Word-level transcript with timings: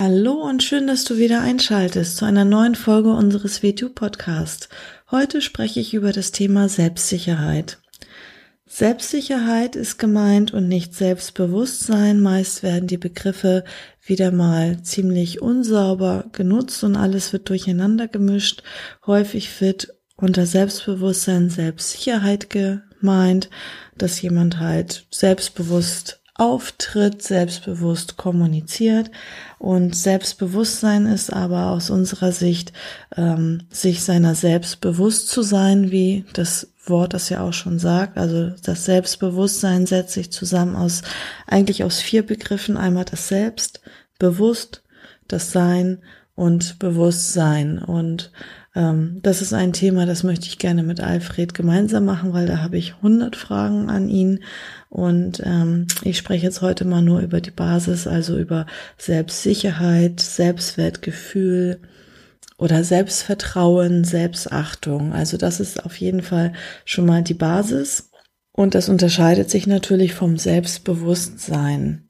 Hallo 0.00 0.34
und 0.34 0.62
schön, 0.62 0.86
dass 0.86 1.02
du 1.02 1.18
wieder 1.18 1.40
einschaltest 1.40 2.18
zu 2.18 2.24
einer 2.24 2.44
neuen 2.44 2.76
Folge 2.76 3.10
unseres 3.10 3.64
WTU 3.64 3.88
Podcasts. 3.88 4.68
Heute 5.10 5.42
spreche 5.42 5.80
ich 5.80 5.92
über 5.92 6.12
das 6.12 6.30
Thema 6.30 6.68
Selbstsicherheit. 6.68 7.78
Selbstsicherheit 8.64 9.74
ist 9.74 9.98
gemeint 9.98 10.54
und 10.54 10.68
nicht 10.68 10.94
Selbstbewusstsein. 10.94 12.20
Meist 12.20 12.62
werden 12.62 12.86
die 12.86 12.96
Begriffe 12.96 13.64
wieder 14.06 14.30
mal 14.30 14.84
ziemlich 14.84 15.42
unsauber 15.42 16.26
genutzt 16.30 16.84
und 16.84 16.94
alles 16.94 17.32
wird 17.32 17.48
durcheinander 17.48 18.06
gemischt. 18.06 18.62
Häufig 19.04 19.60
wird 19.60 19.96
unter 20.14 20.46
Selbstbewusstsein 20.46 21.50
Selbstsicherheit 21.50 22.50
gemeint, 22.50 23.50
dass 23.96 24.22
jemand 24.22 24.60
halt 24.60 25.08
selbstbewusst 25.10 26.17
auftritt, 26.38 27.20
selbstbewusst 27.22 28.16
kommuniziert. 28.16 29.10
Und 29.58 29.94
Selbstbewusstsein 29.94 31.06
ist 31.06 31.32
aber 31.32 31.66
aus 31.72 31.90
unserer 31.90 32.32
Sicht, 32.32 32.72
ähm, 33.16 33.62
sich 33.70 34.02
seiner 34.02 34.34
selbst 34.34 34.80
bewusst 34.80 35.28
zu 35.28 35.42
sein, 35.42 35.90
wie 35.90 36.24
das 36.32 36.68
Wort 36.86 37.12
das 37.12 37.28
ja 37.28 37.42
auch 37.42 37.52
schon 37.52 37.78
sagt. 37.78 38.16
Also 38.16 38.50
das 38.62 38.84
Selbstbewusstsein 38.84 39.86
setzt 39.86 40.14
sich 40.14 40.30
zusammen 40.30 40.76
aus, 40.76 41.02
eigentlich 41.46 41.84
aus 41.84 42.00
vier 42.00 42.24
Begriffen. 42.24 42.76
Einmal 42.76 43.04
das 43.04 43.28
Selbst, 43.28 43.80
bewusst, 44.18 44.82
das 45.26 45.50
Sein 45.50 45.98
und 46.36 46.78
Bewusstsein. 46.78 47.78
Und 47.80 48.30
das 48.80 49.42
ist 49.42 49.52
ein 49.52 49.72
Thema, 49.72 50.06
das 50.06 50.22
möchte 50.22 50.46
ich 50.46 50.58
gerne 50.58 50.84
mit 50.84 51.00
Alfred 51.00 51.52
gemeinsam 51.52 52.04
machen, 52.04 52.32
weil 52.32 52.46
da 52.46 52.58
habe 52.58 52.76
ich 52.76 52.94
100 52.96 53.34
Fragen 53.34 53.90
an 53.90 54.08
ihn. 54.08 54.40
Und 54.88 55.42
ähm, 55.44 55.88
ich 56.02 56.16
spreche 56.16 56.46
jetzt 56.46 56.62
heute 56.62 56.84
mal 56.84 57.02
nur 57.02 57.20
über 57.20 57.40
die 57.40 57.50
Basis, 57.50 58.06
also 58.06 58.38
über 58.38 58.66
Selbstsicherheit, 58.96 60.20
Selbstwertgefühl 60.20 61.80
oder 62.56 62.84
Selbstvertrauen, 62.84 64.04
Selbstachtung. 64.04 65.12
Also 65.12 65.36
das 65.38 65.58
ist 65.58 65.84
auf 65.84 65.96
jeden 65.96 66.22
Fall 66.22 66.52
schon 66.84 67.06
mal 67.06 67.22
die 67.22 67.34
Basis. 67.34 68.10
Und 68.52 68.74
das 68.74 68.88
unterscheidet 68.88 69.50
sich 69.50 69.66
natürlich 69.66 70.14
vom 70.14 70.38
Selbstbewusstsein. 70.38 72.07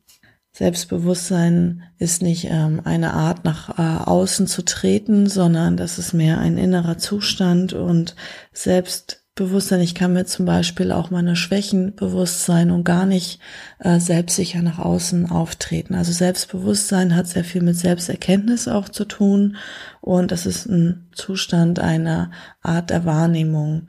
Selbstbewusstsein 0.59 1.85
ist 1.99 2.21
nicht 2.21 2.49
ähm, 2.51 2.81
eine 2.83 3.13
Art 3.13 3.45
nach 3.45 3.79
äh, 3.79 4.03
außen 4.11 4.49
zu 4.49 4.65
treten, 4.65 5.29
sondern 5.29 5.77
das 5.77 6.01
ist 6.01 6.15
mehr 6.15 6.39
ein 6.39 6.59
innerer 6.59 6.99
Zustand 6.99 7.75
und 7.75 8.17
Selbstbewusstsein. 8.53 9.81
Ich 9.83 9.95
kann 9.95 10.15
mir 10.15 10.25
zum 10.25 10.47
Beispiel 10.47 10.91
auch 10.91 11.11
meine 11.11 11.37
Schwächen 11.37 11.95
bewusst 11.95 12.45
sein 12.45 12.73
und 12.73 12.83
gar 12.83 13.07
nicht 13.07 13.39
äh, 13.79 14.01
selbstsicher 14.01 14.61
nach 14.61 14.81
außen 14.81 15.31
auftreten. 15.31 15.95
Also 15.95 16.11
Selbstbewusstsein 16.11 17.15
hat 17.15 17.29
sehr 17.29 17.45
viel 17.45 17.63
mit 17.63 17.77
Selbsterkenntnis 17.77 18.67
auch 18.67 18.89
zu 18.89 19.05
tun 19.05 19.59
und 20.01 20.33
das 20.33 20.45
ist 20.45 20.67
ein 20.67 21.07
Zustand 21.13 21.79
einer 21.79 22.33
Art 22.63 22.91
der 22.91 23.05
Wahrnehmung. 23.05 23.87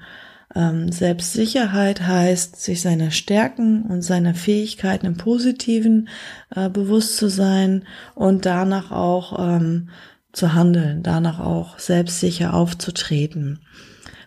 Ähm, 0.55 0.91
Selbstsicherheit 0.91 2.01
heißt, 2.01 2.61
sich 2.61 2.81
seiner 2.81 3.11
Stärken 3.11 3.83
und 3.83 4.01
seiner 4.01 4.33
Fähigkeiten 4.33 5.05
im 5.05 5.17
Positiven 5.17 6.09
äh, 6.55 6.69
bewusst 6.69 7.17
zu 7.17 7.29
sein 7.29 7.83
und 8.15 8.45
danach 8.45 8.91
auch 8.91 9.37
ähm, 9.39 9.89
zu 10.31 10.53
handeln, 10.53 11.03
danach 11.03 11.39
auch 11.39 11.77
selbstsicher 11.77 12.53
aufzutreten. 12.53 13.59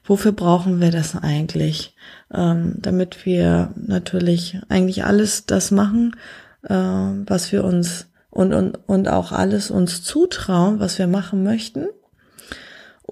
Wofür 0.04 0.32
brauchen 0.32 0.80
wir 0.80 0.90
das 0.90 1.16
eigentlich? 1.16 1.94
Ähm, 2.32 2.74
damit 2.78 3.26
wir 3.26 3.72
natürlich 3.76 4.58
eigentlich 4.68 5.04
alles 5.04 5.46
das 5.46 5.70
machen, 5.70 6.16
äh, 6.62 6.74
was 6.74 7.50
wir 7.52 7.64
uns 7.64 8.08
und, 8.30 8.54
und, 8.54 8.76
und 8.86 9.08
auch 9.08 9.32
alles 9.32 9.70
uns 9.70 10.02
zutrauen, 10.02 10.80
was 10.80 10.98
wir 10.98 11.06
machen 11.06 11.42
möchten 11.42 11.86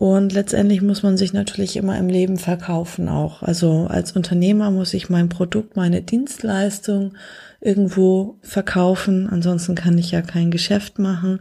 und 0.01 0.33
letztendlich 0.33 0.81
muss 0.81 1.03
man 1.03 1.19
sich 1.19 1.35
natürlich 1.35 1.77
immer 1.77 1.99
im 1.99 2.09
Leben 2.09 2.39
verkaufen 2.39 3.11
auch. 3.11 3.43
Also 3.43 3.87
als 3.87 4.13
Unternehmer 4.13 4.71
muss 4.71 4.95
ich 4.95 5.11
mein 5.11 5.29
Produkt, 5.29 5.77
meine 5.77 6.01
Dienstleistung 6.01 7.13
irgendwo 7.61 8.39
verkaufen. 8.41 9.29
Ansonsten 9.29 9.75
kann 9.75 9.99
ich 9.99 10.11
ja 10.11 10.23
kein 10.23 10.51
Geschäft 10.51 10.99
machen. 10.99 11.41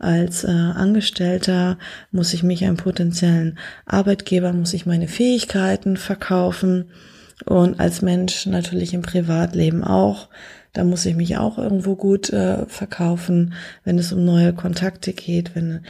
Als 0.00 0.42
äh, 0.42 0.48
Angestellter 0.48 1.78
muss 2.10 2.34
ich 2.34 2.42
mich 2.42 2.64
einem 2.64 2.76
potenziellen 2.76 3.60
Arbeitgeber, 3.86 4.52
muss 4.52 4.74
ich 4.74 4.86
meine 4.86 5.06
Fähigkeiten 5.06 5.96
verkaufen. 5.96 6.86
Und 7.46 7.78
als 7.78 8.02
Mensch 8.02 8.44
natürlich 8.46 8.92
im 8.92 9.02
Privatleben 9.02 9.84
auch. 9.84 10.28
Da 10.72 10.84
muss 10.84 11.04
ich 11.06 11.16
mich 11.16 11.36
auch 11.36 11.58
irgendwo 11.58 11.96
gut 11.96 12.30
äh, 12.30 12.64
verkaufen, 12.66 13.54
wenn 13.84 13.98
es 13.98 14.12
um 14.12 14.24
neue 14.24 14.52
Kontakte 14.52 15.12
geht, 15.12 15.56
wenn, 15.56 15.80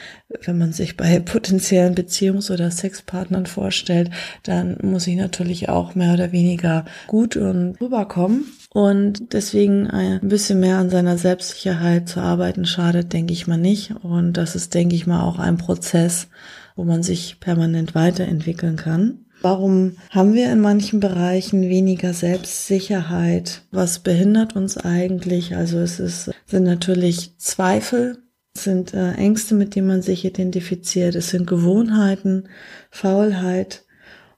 wenn 0.45 0.57
man 0.57 0.73
sich 0.73 0.97
bei 0.97 1.21
potenziellen 1.21 1.95
Beziehungs- 1.95 2.51
oder 2.51 2.71
Sexpartnern 2.71 3.47
vorstellt, 3.47 4.11
dann 4.43 4.79
muss 4.83 5.07
ich 5.07 5.17
natürlich 5.17 5.69
auch 5.69 5.95
mehr 5.95 6.15
oder 6.15 6.33
weniger 6.33 6.87
gut 7.07 7.37
und 7.37 7.81
rüberkommen. 7.81 8.45
Und 8.73 9.33
deswegen 9.33 9.89
ein 9.89 10.21
bisschen 10.29 10.61
mehr 10.61 10.79
an 10.79 10.91
seiner 10.91 11.19
Selbstsicherheit 11.19 12.09
zu 12.09 12.21
arbeiten 12.21 12.65
schadet, 12.65 13.13
denke 13.13 13.33
ich 13.33 13.49
mal 13.49 13.59
nicht. 13.59 13.93
Und 14.03 14.35
das 14.35 14.55
ist, 14.55 14.75
denke 14.75 14.95
ich 14.95 15.07
mal, 15.07 15.25
auch 15.25 15.41
ein 15.41 15.57
Prozess, 15.57 16.29
wo 16.77 16.85
man 16.85 17.03
sich 17.03 17.41
permanent 17.41 17.95
weiterentwickeln 17.95 18.77
kann. 18.77 19.27
Warum 19.43 19.97
haben 20.11 20.35
wir 20.35 20.53
in 20.53 20.61
manchen 20.61 21.01
Bereichen 21.01 21.63
weniger 21.63 22.13
Selbstsicherheit? 22.13 23.63
Was 23.71 24.01
behindert 24.01 24.55
uns 24.55 24.77
eigentlich? 24.77 25.57
Also 25.57 25.79
es 25.79 25.99
ist, 25.99 26.31
sind 26.47 26.65
natürlich 26.65 27.39
Zweifel, 27.39 28.19
sind 28.55 28.93
äh, 28.93 29.13
Ängste, 29.13 29.55
mit 29.55 29.75
denen 29.75 29.87
man 29.87 30.03
sich 30.03 30.25
identifiziert, 30.25 31.15
es 31.15 31.31
sind 31.31 31.47
Gewohnheiten, 31.47 32.49
Faulheit 32.91 33.85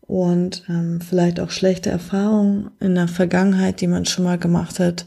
und 0.03 0.65
ähm, 0.69 1.01
vielleicht 1.01 1.41
auch 1.41 1.51
schlechte 1.51 1.91
Erfahrungen 1.91 2.71
in 2.79 2.95
der 2.95 3.09
Vergangenheit, 3.09 3.81
die 3.81 3.87
man 3.87 4.05
schon 4.05 4.25
mal 4.25 4.39
gemacht 4.39 4.79
hat. 4.79 5.07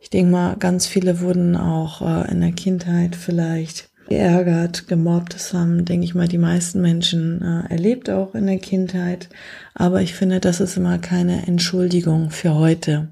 Ich 0.00 0.10
denke 0.10 0.32
mal, 0.32 0.56
ganz 0.56 0.86
viele 0.86 1.20
wurden 1.20 1.56
auch 1.56 2.00
äh, 2.02 2.30
in 2.30 2.40
der 2.40 2.52
Kindheit 2.52 3.16
vielleicht 3.16 3.90
geärgert, 4.08 4.86
gemobbt. 4.88 5.34
Das 5.34 5.52
haben, 5.52 5.84
denke 5.84 6.04
ich 6.04 6.14
mal, 6.14 6.28
die 6.28 6.38
meisten 6.38 6.80
Menschen 6.80 7.42
äh, 7.42 7.72
erlebt, 7.72 8.10
auch 8.10 8.34
in 8.34 8.46
der 8.46 8.58
Kindheit. 8.58 9.28
Aber 9.74 10.02
ich 10.02 10.14
finde, 10.14 10.40
das 10.40 10.60
ist 10.60 10.76
immer 10.76 10.98
keine 10.98 11.46
Entschuldigung 11.46 12.30
für 12.30 12.54
heute. 12.54 13.08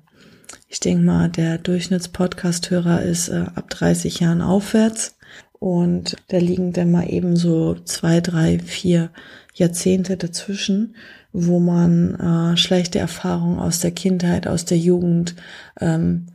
Ich 0.68 0.80
denke 0.80 1.04
mal, 1.04 1.28
der 1.28 1.58
Durchschnittspodcast-Hörer 1.58 3.02
ist 3.02 3.28
äh, 3.28 3.44
ab 3.54 3.68
30 3.70 4.20
Jahren 4.20 4.42
aufwärts. 4.42 5.16
Und 5.58 6.16
da 6.28 6.38
liegen 6.38 6.72
dann 6.72 6.90
mal 6.90 7.08
eben 7.08 7.36
so 7.36 7.74
zwei, 7.84 8.20
drei, 8.20 8.58
vier 8.58 9.10
Jahrzehnte 9.54 10.16
dazwischen, 10.16 10.96
wo 11.32 11.60
man 11.60 12.14
äh, 12.14 12.56
schlechte 12.56 12.98
Erfahrungen 12.98 13.58
aus 13.58 13.80
der 13.80 13.92
Kindheit, 13.92 14.46
aus 14.46 14.64
der 14.64 14.78
Jugend 14.78 15.36
ähm, 15.80 16.26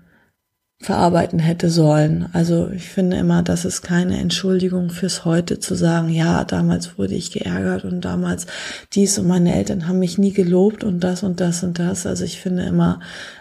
verarbeiten 0.79 1.39
hätte 1.39 1.69
sollen. 1.69 2.29
Also 2.33 2.69
ich 2.69 2.89
finde 2.89 3.17
immer, 3.17 3.41
das 3.41 3.65
ist 3.65 3.81
keine 3.81 4.19
Entschuldigung 4.19 4.89
fürs 4.91 5.25
Heute 5.25 5.59
zu 5.59 5.73
sagen, 5.75 6.09
ja, 6.09 6.43
damals 6.43 6.97
wurde 6.97 7.15
ich 7.15 7.31
geärgert 7.31 7.83
und 7.83 8.01
damals 8.01 8.45
dies 8.93 9.17
und 9.17 9.27
meine 9.27 9.55
Eltern 9.55 9.87
haben 9.87 9.99
mich 9.99 10.17
nie 10.17 10.33
gelobt 10.33 10.83
und 10.83 10.99
das 10.99 11.23
und 11.23 11.41
das 11.41 11.63
und 11.63 11.79
das. 11.79 12.05
Also 12.05 12.23
ich 12.23 12.39
finde 12.39 12.63
immer, 12.63 12.99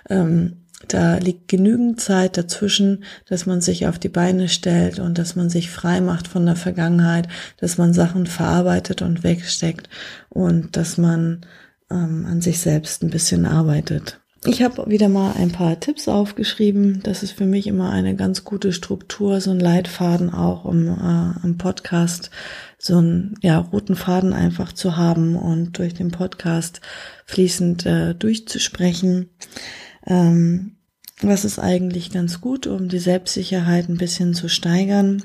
ähm, 0.09 0.63
da 0.89 1.17
liegt 1.17 1.49
genügend 1.49 2.01
Zeit 2.01 2.37
dazwischen, 2.37 3.05
dass 3.29 3.45
man 3.45 3.61
sich 3.61 3.87
auf 3.87 3.99
die 3.99 4.09
Beine 4.09 4.49
stellt 4.49 4.99
und 4.99 5.19
dass 5.19 5.37
man 5.37 5.51
sich 5.51 5.71
frei 5.71 6.01
macht 6.01 6.29
von 6.29 6.47
der 6.47 6.57
Vergangenheit, 6.57 7.29
dass 7.59 7.77
man 7.77 7.93
Sachen 7.93 8.27
verarbeitet 8.27 9.03
und 9.03 9.25
wegsteckt 9.25 9.89
und 10.31 10.77
dass 10.77 10.97
man 10.97 11.43
ähm, 11.91 12.27
an 12.27 12.41
sich 12.41 12.61
selbst 12.61 13.03
ein 13.03 13.11
bisschen 13.11 13.47
arbeitet. 13.47 14.21
Ich 14.45 14.63
habe 14.63 14.89
wieder 14.89 15.09
mal 15.09 15.33
ein 15.33 15.51
paar 15.51 15.81
Tipps 15.81 16.09
aufgeschrieben. 16.09 17.01
Das 17.03 17.23
ist 17.23 17.33
für 17.33 17.47
mich 17.47 17.67
immer 17.67 17.91
eine 17.91 18.15
ganz 18.15 18.45
gute 18.45 18.73
Struktur, 18.73 19.41
so 19.41 19.51
ein 19.51 19.59
Leitfaden 19.59 20.33
auch, 20.33 20.65
um 20.65 20.87
äh, 20.87 21.45
im 21.45 21.59
Podcast 21.59 22.31
so 22.79 22.99
einen 22.99 23.35
ja, 23.41 23.59
roten 23.59 23.97
Faden 23.97 24.33
einfach 24.33 24.73
zu 24.73 24.97
haben 24.97 25.37
und 25.37 25.79
durch 25.79 25.95
den 25.95 26.11
Podcast 26.11 26.81
fließend 27.25 27.87
äh, 27.87 28.15
durchzusprechen. 28.15 29.31
Ähm, 30.07 30.77
was 31.23 31.45
ist 31.45 31.59
eigentlich 31.59 32.11
ganz 32.11 32.41
gut, 32.41 32.67
um 32.67 32.89
die 32.89 32.99
Selbstsicherheit 32.99 33.89
ein 33.89 33.97
bisschen 33.97 34.35
zu 34.35 34.49
steigern? 34.49 35.23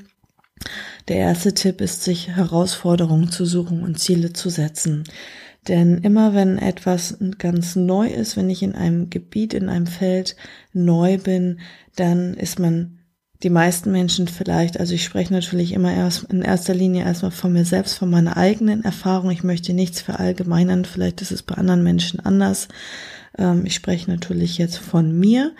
Der 1.08 1.16
erste 1.16 1.54
Tipp 1.54 1.80
ist, 1.80 2.02
sich 2.02 2.28
Herausforderungen 2.28 3.30
zu 3.30 3.44
suchen 3.44 3.82
und 3.82 3.98
Ziele 3.98 4.32
zu 4.32 4.48
setzen. 4.48 5.04
Denn 5.68 5.98
immer 5.98 6.34
wenn 6.34 6.58
etwas 6.58 7.18
ganz 7.38 7.76
neu 7.76 8.08
ist, 8.08 8.36
wenn 8.36 8.50
ich 8.50 8.62
in 8.62 8.74
einem 8.74 9.10
Gebiet, 9.10 9.54
in 9.54 9.68
einem 9.68 9.86
Feld 9.86 10.36
neu 10.72 11.18
bin, 11.18 11.60
dann 11.94 12.34
ist 12.34 12.58
man 12.58 12.98
die 13.42 13.50
meisten 13.50 13.90
Menschen 13.90 14.28
vielleicht, 14.28 14.78
also 14.78 14.94
ich 14.94 15.04
spreche 15.04 15.32
natürlich 15.32 15.72
immer 15.72 15.92
erst 15.92 16.24
in 16.24 16.42
erster 16.42 16.74
Linie 16.74 17.04
erstmal 17.04 17.32
von 17.32 17.52
mir 17.52 17.64
selbst, 17.64 17.94
von 17.94 18.10
meiner 18.10 18.36
eigenen 18.36 18.84
Erfahrung. 18.84 19.30
Ich 19.30 19.42
möchte 19.42 19.72
nichts 19.72 20.00
verallgemeinern, 20.00 20.84
vielleicht 20.84 21.20
ist 21.22 21.32
es 21.32 21.42
bei 21.42 21.56
anderen 21.56 21.82
Menschen 21.82 22.20
anders. 22.20 22.68
Ähm, 23.36 23.66
ich 23.66 23.74
spreche 23.74 24.10
natürlich 24.10 24.58
jetzt 24.58 24.76
von 24.76 25.18
mir, 25.18 25.54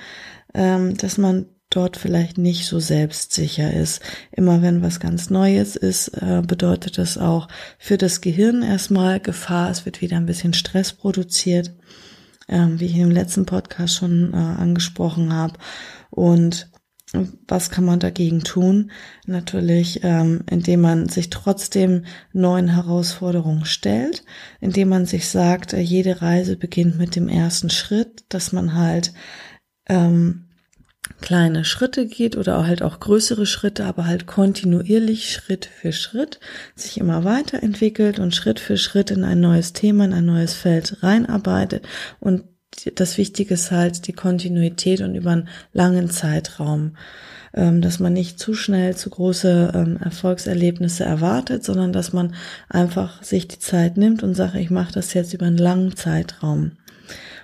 ähm, 0.54 0.96
dass 0.96 1.18
man 1.18 1.46
dort 1.76 1.96
vielleicht 1.96 2.38
nicht 2.38 2.66
so 2.66 2.78
selbstsicher 2.80 3.72
ist. 3.72 4.00
Immer 4.30 4.62
wenn 4.62 4.82
was 4.82 5.00
ganz 5.00 5.30
Neues 5.30 5.76
ist, 5.76 6.08
äh, 6.08 6.42
bedeutet 6.46 6.98
das 6.98 7.18
auch 7.18 7.48
für 7.78 7.98
das 7.98 8.20
Gehirn 8.20 8.62
erstmal 8.62 9.20
Gefahr. 9.20 9.70
Es 9.70 9.84
wird 9.84 10.00
wieder 10.00 10.16
ein 10.16 10.26
bisschen 10.26 10.54
Stress 10.54 10.92
produziert, 10.92 11.72
ähm, 12.48 12.78
wie 12.80 12.86
ich 12.86 12.96
im 12.96 13.10
letzten 13.10 13.46
Podcast 13.46 13.96
schon 13.96 14.32
äh, 14.32 14.36
angesprochen 14.36 15.32
habe. 15.32 15.54
Und 16.10 16.68
was 17.46 17.70
kann 17.70 17.84
man 17.84 18.00
dagegen 18.00 18.42
tun? 18.42 18.90
Natürlich, 19.26 20.00
ähm, 20.02 20.44
indem 20.50 20.80
man 20.80 21.08
sich 21.08 21.30
trotzdem 21.30 22.04
neuen 22.32 22.68
Herausforderungen 22.68 23.64
stellt, 23.64 24.24
indem 24.60 24.88
man 24.88 25.06
sich 25.06 25.28
sagt, 25.28 25.72
äh, 25.72 25.80
jede 25.80 26.22
Reise 26.22 26.56
beginnt 26.56 26.98
mit 26.98 27.16
dem 27.16 27.28
ersten 27.28 27.70
Schritt, 27.70 28.24
dass 28.30 28.52
man 28.52 28.74
halt 28.74 29.12
ähm, 29.88 30.48
kleine 31.20 31.64
Schritte 31.64 32.06
geht 32.06 32.36
oder 32.36 32.66
halt 32.66 32.82
auch 32.82 33.00
größere 33.00 33.46
Schritte, 33.46 33.84
aber 33.84 34.06
halt 34.06 34.26
kontinuierlich 34.26 35.30
Schritt 35.30 35.66
für 35.66 35.92
Schritt 35.92 36.40
sich 36.74 36.98
immer 36.98 37.24
weiterentwickelt 37.24 38.18
und 38.18 38.34
Schritt 38.34 38.60
für 38.60 38.76
Schritt 38.76 39.10
in 39.10 39.24
ein 39.24 39.40
neues 39.40 39.72
Thema, 39.72 40.04
in 40.04 40.12
ein 40.12 40.26
neues 40.26 40.54
Feld 40.54 41.02
reinarbeitet 41.02 41.84
und 42.20 42.44
das 42.94 43.18
Wichtige 43.18 43.54
ist 43.54 43.70
halt 43.70 44.06
die 44.06 44.12
Kontinuität 44.12 45.00
und 45.02 45.14
über 45.14 45.30
einen 45.30 45.48
langen 45.72 46.10
Zeitraum, 46.10 46.96
ähm, 47.54 47.82
dass 47.82 47.98
man 47.98 48.14
nicht 48.14 48.38
zu 48.38 48.54
schnell 48.54 48.96
zu 48.96 49.10
große 49.10 49.72
ähm, 49.74 49.98
Erfolgserlebnisse 49.98 51.04
erwartet, 51.04 51.64
sondern 51.64 51.92
dass 51.92 52.12
man 52.12 52.34
einfach 52.68 53.22
sich 53.22 53.46
die 53.46 53.58
Zeit 53.58 53.96
nimmt 53.96 54.22
und 54.22 54.34
sagt, 54.34 54.54
ich 54.54 54.70
mache 54.70 54.92
das 54.92 55.12
jetzt 55.14 55.34
über 55.34 55.46
einen 55.46 55.58
langen 55.58 55.96
Zeitraum. 55.96 56.72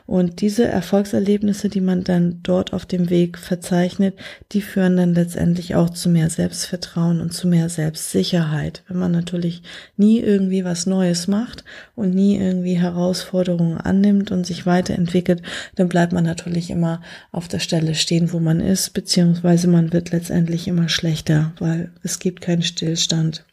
Und 0.08 0.40
diese 0.40 0.64
Erfolgserlebnisse, 0.64 1.68
die 1.68 1.82
man 1.82 2.02
dann 2.02 2.40
dort 2.42 2.72
auf 2.72 2.86
dem 2.86 3.10
Weg 3.10 3.36
verzeichnet, 3.36 4.18
die 4.52 4.62
führen 4.62 4.96
dann 4.96 5.12
letztendlich 5.12 5.74
auch 5.74 5.90
zu 5.90 6.08
mehr 6.08 6.30
Selbstvertrauen 6.30 7.20
und 7.20 7.34
zu 7.34 7.46
mehr 7.46 7.68
Selbstsicherheit. 7.68 8.84
Wenn 8.88 8.96
man 8.96 9.12
natürlich 9.12 9.62
nie 9.98 10.18
irgendwie 10.18 10.64
was 10.64 10.86
Neues 10.86 11.26
macht 11.26 11.62
und 11.94 12.14
nie 12.14 12.38
irgendwie 12.38 12.78
Herausforderungen 12.78 13.76
annimmt 13.76 14.30
und 14.30 14.46
sich 14.46 14.64
weiterentwickelt, 14.64 15.42
dann 15.74 15.90
bleibt 15.90 16.14
man 16.14 16.24
natürlich 16.24 16.70
immer 16.70 17.02
auf 17.30 17.46
der 17.46 17.58
Stelle 17.58 17.94
stehen, 17.94 18.32
wo 18.32 18.40
man 18.40 18.60
ist, 18.60 18.94
beziehungsweise 18.94 19.68
man 19.68 19.92
wird 19.92 20.10
letztendlich 20.10 20.68
immer 20.68 20.88
schlechter, 20.88 21.52
weil 21.58 21.92
es 22.02 22.18
gibt 22.18 22.40
keinen 22.40 22.62
Stillstand. 22.62 23.44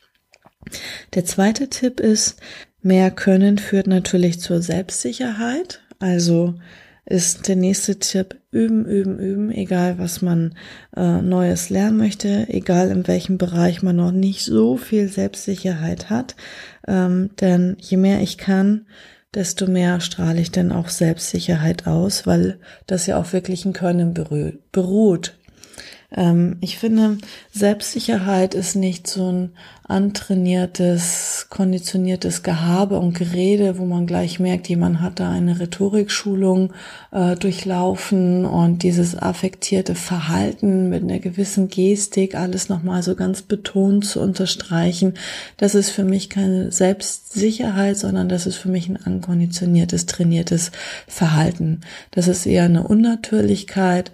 Der 1.16 1.26
zweite 1.26 1.68
Tipp 1.68 2.00
ist, 2.00 2.40
mehr 2.82 3.12
Können 3.12 3.58
führt 3.58 3.88
natürlich 3.88 4.40
zur 4.40 4.62
Selbstsicherheit. 4.62 5.82
Also 6.06 6.54
ist 7.08 7.48
der 7.48 7.56
nächste 7.56 7.98
Tipp 7.98 8.36
üben, 8.52 8.86
üben, 8.86 9.18
üben, 9.18 9.52
egal 9.52 9.98
was 9.98 10.22
man 10.22 10.54
äh, 10.96 11.20
Neues 11.20 11.72
lernen 11.72 11.98
möchte, 11.98 12.48
egal 12.48 12.92
in 12.92 13.08
welchem 13.08 13.40
Bereich 13.40 13.82
man 13.82 13.96
noch 13.96 14.12
nicht 14.12 14.46
so 14.46 14.78
viel 14.78 15.08
Selbstsicherheit 15.08 16.12
hat. 16.12 16.36
Ähm, 16.88 17.32
denn 17.42 17.76
je 17.80 17.98
mehr 17.98 18.22
ich 18.22 18.38
kann, 18.38 18.86
desto 19.34 19.66
mehr 19.66 20.00
strahle 20.00 20.42
ich 20.42 20.52
dann 20.52 20.72
auch 20.72 20.90
Selbstsicherheit 20.90 21.88
aus, 21.88 22.28
weil 22.28 22.60
das 22.86 23.08
ja 23.08 23.20
auch 23.20 23.34
wirklich 23.34 23.66
ein 23.66 23.74
Können 23.74 24.14
beruht. 24.72 25.40
Ähm, 26.16 26.58
ich 26.62 26.78
finde, 26.78 27.18
Selbstsicherheit 27.52 28.54
ist 28.54 28.76
nicht 28.76 29.08
so 29.08 29.32
ein 29.32 29.52
antrainiertes, 29.88 31.46
konditioniertes 31.50 32.42
Gehabe 32.42 32.98
und 32.98 33.14
Gerede, 33.14 33.78
wo 33.78 33.86
man 33.86 34.08
gleich 34.08 34.40
merkt, 34.40 34.68
jemand 34.68 35.00
hat 35.00 35.20
da 35.20 35.30
eine 35.30 35.60
Rhetorikschulung 35.60 36.74
äh, 37.12 37.36
durchlaufen 37.36 38.46
und 38.46 38.82
dieses 38.82 39.16
affektierte 39.16 39.94
Verhalten 39.94 40.90
mit 40.90 41.04
einer 41.04 41.20
gewissen 41.20 41.68
Gestik, 41.68 42.34
alles 42.34 42.68
nochmal 42.68 43.04
so 43.04 43.16
ganz 43.16 43.44
betont 43.44 44.06
zu 44.06 44.22
unterstreichen. 44.22 45.14
Das 45.58 45.76
ist 45.76 45.92
für 45.92 46.04
mich 46.04 46.32
keine 46.32 46.72
Selbstsicherheit, 46.72 47.98
sondern 47.98 48.28
das 48.28 48.48
ist 48.48 48.56
für 48.56 48.70
mich 48.70 48.90
ein 48.90 48.98
ankonditioniertes, 48.98 50.08
trainiertes 50.08 50.72
Verhalten. 51.08 51.82
Das 52.10 52.28
ist 52.28 52.48
eher 52.48 52.64
eine 52.64 52.88
Unnatürlichkeit 52.88 54.12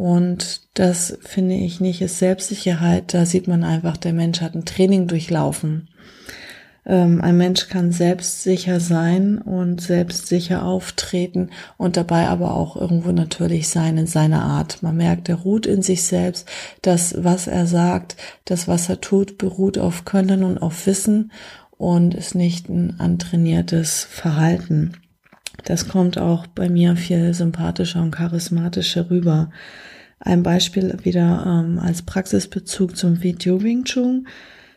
und 0.00 0.62
das 0.72 1.18
finde 1.20 1.56
ich 1.56 1.78
nicht 1.80 2.00
ist 2.00 2.18
Selbstsicherheit. 2.18 3.12
Da 3.12 3.26
sieht 3.26 3.48
man 3.48 3.64
einfach, 3.64 3.98
der 3.98 4.14
Mensch 4.14 4.40
hat 4.40 4.54
ein 4.54 4.64
Training 4.64 5.06
durchlaufen. 5.10 5.88
Ähm, 6.86 7.20
ein 7.20 7.36
Mensch 7.36 7.68
kann 7.68 7.92
selbstsicher 7.92 8.80
sein 8.80 9.38
und 9.38 9.80
selbstsicher 9.80 10.64
auftreten 10.64 11.50
und 11.76 11.96
dabei 11.96 12.28
aber 12.28 12.54
auch 12.54 12.76
irgendwo 12.76 13.12
natürlich 13.12 13.68
sein 13.68 13.98
in 13.98 14.06
seiner 14.06 14.42
Art. 14.42 14.82
Man 14.82 14.96
merkt, 14.96 15.28
er 15.28 15.36
ruht 15.36 15.66
in 15.66 15.82
sich 15.82 16.04
selbst. 16.04 16.48
Das, 16.82 17.14
was 17.18 17.46
er 17.46 17.66
sagt, 17.66 18.16
das, 18.46 18.66
was 18.66 18.88
er 18.88 19.00
tut, 19.00 19.36
beruht 19.36 19.78
auf 19.78 20.04
Können 20.04 20.42
und 20.42 20.58
auf 20.58 20.86
Wissen 20.86 21.32
und 21.76 22.14
ist 22.14 22.34
nicht 22.34 22.68
ein 22.68 22.98
antrainiertes 22.98 24.04
Verhalten. 24.04 24.92
Das 25.64 25.88
kommt 25.88 26.18
auch 26.18 26.46
bei 26.46 26.68
mir 26.68 26.96
viel 26.96 27.34
sympathischer 27.34 28.02
und 28.02 28.10
charismatischer 28.10 29.10
rüber. 29.10 29.50
Ein 30.18 30.42
Beispiel 30.42 30.96
wieder 31.02 31.44
ähm, 31.46 31.78
als 31.78 32.02
Praxisbezug 32.02 32.96
zum 32.96 33.22
Video 33.22 33.62
Wing 33.62 33.84
Chun, 33.84 34.26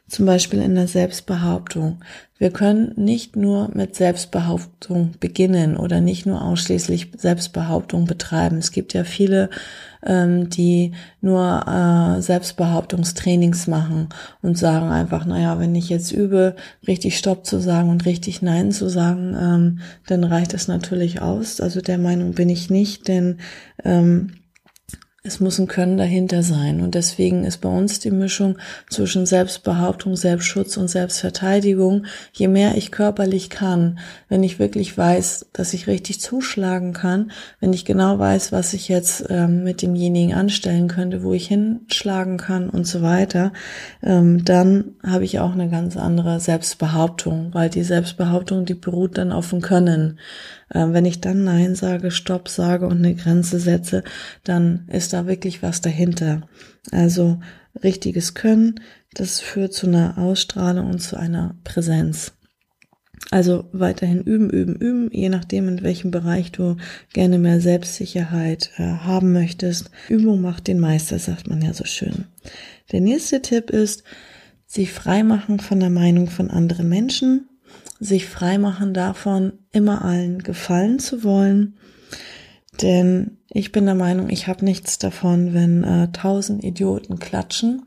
zum 0.07 0.25
Beispiel 0.25 0.61
in 0.61 0.75
der 0.75 0.87
Selbstbehauptung. 0.87 1.99
Wir 2.37 2.51
können 2.51 2.91
nicht 2.97 3.35
nur 3.35 3.69
mit 3.73 3.95
Selbstbehauptung 3.95 5.13
beginnen 5.19 5.77
oder 5.77 6.01
nicht 6.01 6.25
nur 6.25 6.43
ausschließlich 6.43 7.11
Selbstbehauptung 7.17 8.05
betreiben. 8.05 8.57
Es 8.57 8.71
gibt 8.71 8.93
ja 8.93 9.05
viele, 9.05 9.49
ähm, 10.05 10.49
die 10.49 10.91
nur 11.21 11.65
äh, 11.65 12.21
Selbstbehauptungstrainings 12.21 13.67
machen 13.67 14.09
und 14.41 14.57
sagen 14.57 14.89
einfach, 14.89 15.25
naja, 15.25 15.57
wenn 15.59 15.73
ich 15.73 15.87
jetzt 15.87 16.11
übe, 16.11 16.55
richtig 16.85 17.17
Stopp 17.17 17.45
zu 17.45 17.59
sagen 17.59 17.89
und 17.89 18.05
richtig 18.05 18.41
Nein 18.41 18.71
zu 18.71 18.89
sagen, 18.89 19.35
ähm, 19.39 19.79
dann 20.05 20.25
reicht 20.25 20.53
das 20.53 20.67
natürlich 20.67 21.21
aus. 21.21 21.61
Also 21.61 21.79
der 21.79 21.97
Meinung 21.97 22.33
bin 22.33 22.49
ich 22.49 22.69
nicht, 22.69 23.07
denn 23.07 23.37
ähm, 23.85 24.31
es 25.25 25.39
muss 25.39 25.57
ein 25.57 25.67
Können 25.67 25.95
dahinter 25.95 26.43
sein. 26.43 26.81
Und 26.81 26.95
deswegen 26.95 27.45
ist 27.45 27.61
bei 27.61 27.69
uns 27.69 28.01
die 28.01 28.11
Mischung 28.11 28.57
zwischen 28.89 29.25
Selbstbehauptung, 29.25 30.17
Selbstschutz 30.17 30.75
und 30.75 30.89
Selbstverteidigung. 30.89 32.05
Je 32.33 32.49
mehr 32.49 32.75
ich 32.75 32.91
körperlich 32.91 33.49
kann, 33.49 33.99
wenn 34.27 34.43
ich 34.43 34.59
wirklich 34.59 34.97
weiß, 34.97 35.45
dass 35.53 35.73
ich 35.73 35.87
richtig 35.87 36.19
zuschlagen 36.19 36.91
kann, 36.91 37.31
wenn 37.61 37.71
ich 37.71 37.85
genau 37.85 38.19
weiß, 38.19 38.51
was 38.51 38.73
ich 38.73 38.89
jetzt 38.89 39.25
ähm, 39.29 39.63
mit 39.63 39.81
demjenigen 39.81 40.33
anstellen 40.33 40.89
könnte, 40.89 41.23
wo 41.23 41.31
ich 41.31 41.47
hinschlagen 41.47 42.35
kann 42.35 42.69
und 42.69 42.85
so 42.85 43.01
weiter, 43.01 43.53
ähm, 44.03 44.43
dann 44.43 44.95
habe 45.07 45.23
ich 45.23 45.39
auch 45.39 45.53
eine 45.53 45.69
ganz 45.69 45.95
andere 45.95 46.41
Selbstbehauptung, 46.41 47.53
weil 47.53 47.69
die 47.69 47.83
Selbstbehauptung, 47.83 48.65
die 48.65 48.73
beruht 48.73 49.17
dann 49.17 49.31
auf 49.31 49.51
dem 49.51 49.61
Können. 49.61 50.19
Ähm, 50.73 50.93
wenn 50.93 51.05
ich 51.05 51.21
dann 51.21 51.43
Nein 51.43 51.75
sage, 51.75 52.11
Stopp 52.11 52.49
sage 52.49 52.87
und 52.87 52.97
eine 52.97 53.15
Grenze 53.15 53.59
setze, 53.59 54.03
dann 54.43 54.87
ist 54.91 55.13
da 55.13 55.27
wirklich 55.27 55.61
was 55.63 55.81
dahinter. 55.81 56.47
Also 56.91 57.39
richtiges 57.83 58.33
Können, 58.33 58.79
das 59.13 59.39
führt 59.39 59.73
zu 59.73 59.87
einer 59.87 60.17
Ausstrahlung 60.17 60.89
und 60.89 60.99
zu 60.99 61.17
einer 61.17 61.55
Präsenz. 61.63 62.33
Also 63.31 63.69
weiterhin 63.71 64.21
üben, 64.21 64.49
üben, 64.49 64.75
üben, 64.75 65.09
je 65.11 65.29
nachdem, 65.29 65.67
in 65.69 65.81
welchem 65.81 66.11
Bereich 66.11 66.51
du 66.51 66.75
gerne 67.13 67.39
mehr 67.39 67.61
Selbstsicherheit 67.61 68.71
äh, 68.77 68.83
haben 68.83 69.31
möchtest. 69.31 69.91
Übung 70.09 70.41
macht 70.41 70.67
den 70.67 70.79
Meister, 70.79 71.19
sagt 71.19 71.47
man 71.47 71.61
ja 71.61 71.73
so 71.73 71.85
schön. 71.85 72.25
Der 72.91 72.99
nächste 72.99 73.41
Tipp 73.41 73.69
ist, 73.69 74.03
sich 74.65 74.91
freimachen 74.91 75.59
von 75.59 75.79
der 75.79 75.89
Meinung 75.89 76.29
von 76.29 76.49
anderen 76.49 76.89
Menschen 76.89 77.47
sich 78.03 78.27
freimachen 78.27 78.93
davon, 78.93 79.53
immer 79.71 80.03
allen 80.03 80.43
gefallen 80.43 80.99
zu 80.99 81.23
wollen. 81.23 81.77
Denn 82.81 83.37
ich 83.49 83.71
bin 83.71 83.85
der 83.85 83.95
Meinung, 83.95 84.29
ich 84.29 84.47
habe 84.47 84.65
nichts 84.65 84.97
davon, 84.97 85.53
wenn 85.53 85.83
äh, 85.83 86.11
tausend 86.11 86.63
Idioten 86.63 87.19
klatschen 87.19 87.85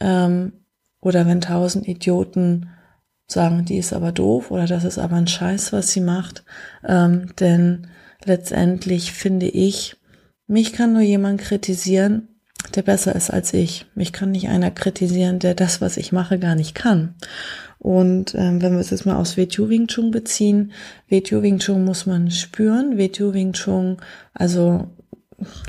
ähm, 0.00 0.52
oder 1.00 1.26
wenn 1.26 1.40
tausend 1.40 1.86
Idioten 1.86 2.70
sagen, 3.28 3.64
die 3.64 3.78
ist 3.78 3.92
aber 3.92 4.10
doof 4.10 4.50
oder 4.50 4.66
das 4.66 4.84
ist 4.84 4.98
aber 4.98 5.16
ein 5.16 5.28
Scheiß, 5.28 5.72
was 5.72 5.92
sie 5.92 6.00
macht. 6.00 6.44
Ähm, 6.86 7.32
denn 7.38 7.88
letztendlich 8.24 9.12
finde 9.12 9.46
ich, 9.46 9.96
mich 10.46 10.72
kann 10.72 10.94
nur 10.94 11.02
jemand 11.02 11.40
kritisieren, 11.40 12.28
der 12.74 12.82
besser 12.82 13.14
ist 13.14 13.30
als 13.30 13.52
ich. 13.52 13.86
Mich 13.94 14.12
kann 14.12 14.32
nicht 14.32 14.48
einer 14.48 14.70
kritisieren, 14.70 15.38
der 15.38 15.54
das, 15.54 15.80
was 15.80 15.96
ich 15.96 16.10
mache, 16.10 16.38
gar 16.38 16.54
nicht 16.54 16.74
kann. 16.74 17.14
Und 17.78 18.34
ähm, 18.34 18.60
wenn 18.60 18.72
wir 18.72 18.80
es 18.80 18.90
jetzt 18.90 19.06
mal 19.06 19.16
aus 19.16 19.36
WTU 19.36 19.68
Wing 19.68 19.86
Chun 19.86 20.10
beziehen, 20.10 20.72
WTU 21.08 21.42
Wing 21.42 21.58
Chun 21.58 21.84
muss 21.84 22.06
man 22.06 22.30
spüren. 22.30 22.98
WTU 22.98 23.32
Wing 23.32 23.52
Chun, 23.52 23.98
also 24.34 24.88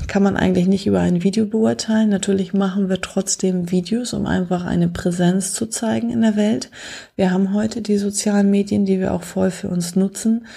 kann 0.07 0.23
man 0.23 0.35
eigentlich 0.35 0.67
nicht 0.67 0.87
über 0.87 0.99
ein 0.99 1.23
Video 1.23 1.45
beurteilen. 1.45 2.09
Natürlich 2.09 2.53
machen 2.53 2.89
wir 2.89 3.01
trotzdem 3.01 3.69
Videos, 3.69 4.13
um 4.13 4.25
einfach 4.25 4.65
eine 4.65 4.87
Präsenz 4.87 5.53
zu 5.53 5.67
zeigen 5.67 6.09
in 6.09 6.21
der 6.21 6.35
Welt. 6.35 6.71
Wir 7.15 7.31
haben 7.31 7.53
heute 7.53 7.83
die 7.83 7.97
sozialen 7.97 8.49
Medien, 8.49 8.85
die 8.85 8.99
wir 8.99 9.13
auch 9.13 9.23
voll 9.23 9.51
für 9.51 9.69
uns 9.69 9.95
nutzen, 9.95 10.47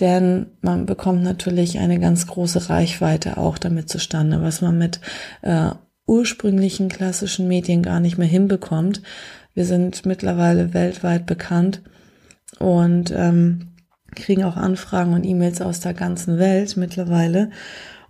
denn 0.00 0.46
man 0.62 0.84
bekommt 0.84 1.22
natürlich 1.22 1.78
eine 1.78 2.00
ganz 2.00 2.26
große 2.26 2.68
Reichweite 2.68 3.38
auch 3.38 3.56
damit 3.56 3.88
zustande, 3.88 4.42
was 4.42 4.60
man 4.62 4.76
mit 4.76 5.00
äh, 5.42 5.70
ursprünglichen 6.08 6.88
klassischen 6.88 7.46
Medien 7.46 7.82
gar 7.82 8.00
nicht 8.00 8.18
mehr 8.18 8.28
hinbekommt. 8.28 9.00
Wir 9.56 9.64
sind 9.64 10.04
mittlerweile 10.04 10.74
weltweit 10.74 11.24
bekannt 11.24 11.80
und 12.58 13.10
ähm, 13.16 13.68
kriegen 14.14 14.44
auch 14.44 14.56
Anfragen 14.56 15.14
und 15.14 15.24
E-Mails 15.24 15.62
aus 15.62 15.80
der 15.80 15.94
ganzen 15.94 16.38
Welt 16.38 16.76
mittlerweile. 16.76 17.48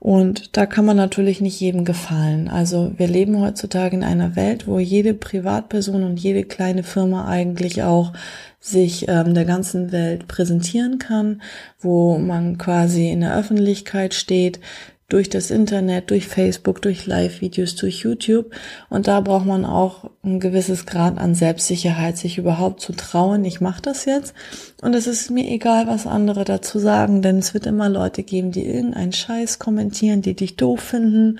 Und 0.00 0.56
da 0.56 0.66
kann 0.66 0.84
man 0.84 0.96
natürlich 0.96 1.40
nicht 1.40 1.60
jedem 1.60 1.84
gefallen. 1.84 2.48
Also 2.48 2.92
wir 2.96 3.06
leben 3.06 3.40
heutzutage 3.40 3.94
in 3.94 4.02
einer 4.02 4.34
Welt, 4.34 4.66
wo 4.66 4.80
jede 4.80 5.14
Privatperson 5.14 6.02
und 6.02 6.18
jede 6.18 6.42
kleine 6.42 6.82
Firma 6.82 7.28
eigentlich 7.28 7.84
auch 7.84 8.12
sich 8.58 9.06
ähm, 9.06 9.32
der 9.34 9.44
ganzen 9.44 9.92
Welt 9.92 10.26
präsentieren 10.26 10.98
kann, 10.98 11.42
wo 11.78 12.18
man 12.18 12.58
quasi 12.58 13.08
in 13.08 13.20
der 13.20 13.36
Öffentlichkeit 13.36 14.14
steht, 14.14 14.58
durch 15.08 15.28
das 15.28 15.50
Internet, 15.50 16.10
durch 16.10 16.26
Facebook, 16.26 16.82
durch 16.82 17.06
Live-Videos, 17.06 17.76
durch 17.76 18.00
YouTube. 18.00 18.52
Und 18.88 19.06
da 19.06 19.20
braucht 19.20 19.46
man 19.46 19.64
auch 19.64 20.10
ein 20.24 20.40
gewisses 20.40 20.84
Grad 20.84 21.18
an 21.18 21.34
Selbstsicherheit, 21.34 22.18
sich 22.18 22.38
überhaupt 22.38 22.80
zu 22.80 22.92
trauen, 22.92 23.44
ich 23.44 23.60
mache 23.60 23.82
das 23.82 24.04
jetzt. 24.04 24.34
Und 24.82 24.94
es 24.94 25.06
ist 25.06 25.30
mir 25.30 25.48
egal, 25.48 25.86
was 25.86 26.06
andere 26.06 26.44
dazu 26.44 26.80
sagen, 26.80 27.22
denn 27.22 27.38
es 27.38 27.54
wird 27.54 27.66
immer 27.66 27.88
Leute 27.88 28.24
geben, 28.24 28.50
die 28.50 28.66
irgendeinen 28.66 29.12
Scheiß 29.12 29.60
kommentieren, 29.60 30.22
die 30.22 30.34
dich 30.34 30.56
doof 30.56 30.80
finden 30.80 31.38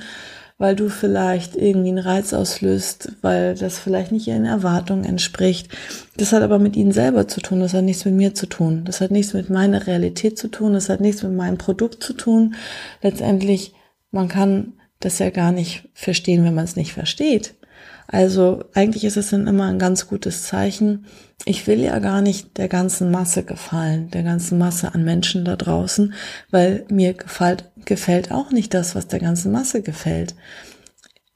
weil 0.59 0.75
du 0.75 0.89
vielleicht 0.89 1.55
irgendwie 1.55 1.91
einen 1.91 1.99
Reiz 1.99 2.33
auslöst, 2.33 3.13
weil 3.21 3.55
das 3.55 3.79
vielleicht 3.79 4.11
nicht 4.11 4.27
ihren 4.27 4.47
Erwartungen 4.47 5.05
entspricht. 5.05 5.69
Das 6.17 6.33
hat 6.33 6.43
aber 6.43 6.59
mit 6.59 6.77
ihnen 6.77 6.93
selber 6.93 7.29
zu 7.29 7.41
tun, 7.41 7.61
das 7.61 7.75
hat 7.75 7.85
nichts 7.85 8.05
mit 8.07 8.15
mir 8.15 8.35
zu 8.35 8.47
tun, 8.47 8.85
das 8.85 9.01
hat 9.01 9.11
nichts 9.11 9.35
mit 9.35 9.51
meiner 9.51 9.87
Realität 9.87 10.39
zu 10.39 10.49
tun, 10.49 10.73
das 10.73 10.89
hat 10.89 11.01
nichts 11.01 11.23
mit 11.23 11.35
meinem 11.35 11.59
Produkt 11.59 12.03
zu 12.03 12.15
tun. 12.15 12.55
Letztendlich, 13.03 13.75
man 14.11 14.29
kann 14.29 14.73
das 15.01 15.19
ja 15.19 15.29
gar 15.29 15.53
nicht 15.53 15.89
verstehen, 15.93 16.45
wenn 16.45 16.55
man 16.55 16.65
es 16.65 16.77
nicht 16.77 16.95
versteht. 16.95 17.55
Also 18.09 18.65
eigentlich 18.75 19.05
ist 19.05 19.17
es 19.17 19.31
dann 19.31 19.47
immer 19.47 19.67
ein 19.67 19.79
ganz 19.79 20.09
gutes 20.09 20.45
Zeichen. 20.45 21.07
Ich 21.45 21.67
will 21.67 21.81
ja 21.81 21.99
gar 21.99 22.23
nicht 22.23 22.57
der 22.57 22.69
ganzen 22.69 23.11
Masse 23.11 23.43
gefallen, 23.43 24.11
der 24.11 24.23
ganzen 24.23 24.59
Masse 24.59 24.95
an 24.95 25.05
Menschen 25.05 25.45
da 25.45 25.57
draußen, 25.57 26.15
weil 26.51 26.85
mir 26.89 27.15
gefällt, 27.15 27.65
gefällt 27.85 28.31
auch 28.31 28.51
nicht 28.51 28.75
das, 28.75 28.95
was 28.95 29.09
der 29.09 29.21
ganzen 29.21 29.53
Masse 29.53 29.83
gefällt. 29.83 30.35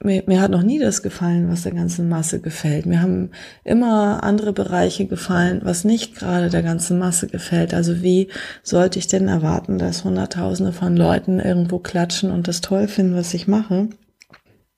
Mir, 0.02 0.22
mir 0.26 0.40
hat 0.40 0.50
noch 0.50 0.62
nie 0.62 0.78
das 0.78 1.02
gefallen, 1.02 1.50
was 1.50 1.62
der 1.62 1.72
ganzen 1.72 2.08
Masse 2.08 2.40
gefällt. 2.40 2.86
Mir 2.86 3.02
haben 3.02 3.32
immer 3.64 4.22
andere 4.22 4.54
Bereiche 4.54 5.04
gefallen, 5.04 5.60
was 5.62 5.84
nicht 5.84 6.14
gerade 6.14 6.48
der 6.48 6.62
ganzen 6.62 6.98
Masse 6.98 7.26
gefällt. 7.26 7.74
Also 7.74 8.02
wie 8.02 8.28
sollte 8.62 8.98
ich 8.98 9.08
denn 9.08 9.28
erwarten, 9.28 9.76
dass 9.76 10.04
Hunderttausende 10.04 10.72
von 10.72 10.96
Leuten 10.96 11.38
irgendwo 11.38 11.78
klatschen 11.80 12.30
und 12.30 12.48
das 12.48 12.62
toll 12.62 12.88
finden, 12.88 13.14
was 13.14 13.34
ich 13.34 13.46
mache? 13.46 13.88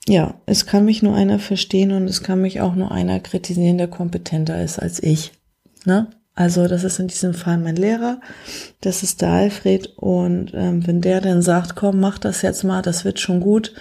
Ja, 0.08 0.34
es 0.46 0.66
kann 0.66 0.84
mich 0.84 1.02
nur 1.02 1.14
einer 1.14 1.38
verstehen 1.38 1.92
und 1.92 2.08
es 2.08 2.22
kann 2.22 2.40
mich 2.40 2.60
auch 2.60 2.74
nur 2.74 2.90
einer 2.90 3.20
kritisieren, 3.20 3.78
der 3.78 3.88
kompetenter 3.88 4.62
ist 4.62 4.78
als 4.78 5.02
ich. 5.02 5.32
Ne? 5.84 6.08
Also 6.34 6.66
das 6.66 6.82
ist 6.82 6.98
in 6.98 7.08
diesem 7.08 7.34
Fall 7.34 7.58
mein 7.58 7.76
Lehrer, 7.76 8.20
das 8.80 9.02
ist 9.02 9.20
der 9.20 9.30
Alfred 9.30 9.86
und 9.96 10.52
ähm, 10.54 10.86
wenn 10.86 11.02
der 11.02 11.20
dann 11.20 11.42
sagt, 11.42 11.76
komm, 11.76 12.00
mach 12.00 12.18
das 12.18 12.42
jetzt 12.42 12.64
mal, 12.64 12.80
das 12.82 13.04
wird 13.04 13.20
schon 13.20 13.40
gut, 13.40 13.74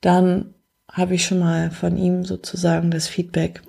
dann 0.00 0.54
habe 0.90 1.14
ich 1.14 1.24
schon 1.24 1.38
mal 1.38 1.70
von 1.70 1.96
ihm 1.96 2.24
sozusagen 2.24 2.90
das 2.90 3.08
Feedback, 3.08 3.62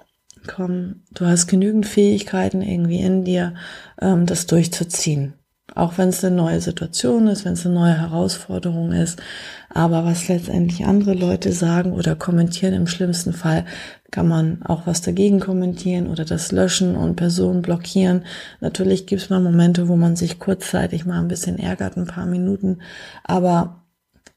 komm, 0.48 1.04
du 1.12 1.26
hast 1.26 1.48
genügend 1.48 1.86
Fähigkeiten 1.86 2.62
irgendwie 2.62 3.00
in 3.00 3.26
dir, 3.26 3.56
ähm, 4.02 4.26
das 4.26 4.46
durchzuziehen. 4.46 5.34
Auch 5.76 5.98
wenn 5.98 6.10
es 6.10 6.24
eine 6.24 6.36
neue 6.36 6.62
Situation 6.62 7.28
ist, 7.28 7.46
wenn 7.46 7.54
es 7.54 7.66
eine 7.66 7.76
neue 7.76 8.00
Herausforderung 8.00 8.92
ist. 8.92 9.22
Aber 9.70 10.06
was 10.06 10.28
letztendlich 10.28 10.86
andere 10.86 11.14
Leute 11.14 11.52
sagen 11.52 11.94
oder 11.94 12.16
kommentieren, 12.16 12.74
im 12.74 12.88
schlimmsten 12.88 13.34
Fall 13.34 13.66
kann 14.12 14.28
man 14.28 14.62
auch 14.64 14.86
was 14.86 15.02
dagegen 15.02 15.40
kommentieren 15.40 16.08
oder 16.08 16.26
das 16.26 16.52
löschen 16.52 16.96
und 16.96 17.16
Personen 17.16 17.64
blockieren. 17.64 18.24
Natürlich 18.62 19.08
gibt 19.08 19.24
es 19.24 19.30
mal 19.32 19.40
Momente, 19.40 19.88
wo 19.88 19.96
man 19.96 20.16
sich 20.16 20.38
kurzzeitig 20.38 21.06
mal 21.06 21.20
ein 21.20 21.28
bisschen 21.28 21.58
ärgert, 21.58 21.98
ein 21.98 22.06
paar 22.06 22.28
Minuten. 22.28 22.78
Aber 23.24 23.82